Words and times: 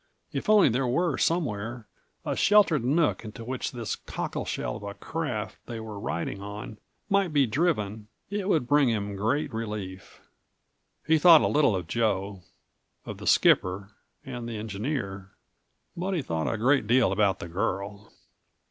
If 0.33 0.49
only 0.49 0.67
there 0.67 0.87
were 0.87 1.19
somewhere 1.19 1.87
a 2.25 2.35
sheltered 2.35 2.83
nook 2.83 3.23
into 3.23 3.43
which 3.45 3.71
this 3.71 3.95
cockleshell 3.95 4.77
of 4.77 4.81
a 4.81 4.95
craft 4.95 5.59
they 5.67 5.79
were 5.79 5.99
riding 5.99 6.41
on 6.41 6.79
might 7.07 7.31
be 7.31 7.45
driven, 7.45 8.07
it 8.27 8.49
would 8.49 8.67
bring 8.67 8.89
him 8.89 9.15
great 9.15 9.53
relief. 9.53 10.19
He 11.05 11.19
thought 11.19 11.41
a 11.43 11.47
little 11.47 11.75
of 11.75 11.85
Joe, 11.85 12.41
of 13.05 13.19
the 13.19 13.27
skipper 13.27 13.91
and 14.25 14.49
the 14.49 14.57
engineer, 14.57 15.29
but 15.95 16.15
he 16.15 16.23
thought 16.23 16.51
a 16.51 16.57
great 16.57 16.87
deal 16.87 17.11
about 17.11 17.37
the 17.37 17.47
girl. 17.47 18.11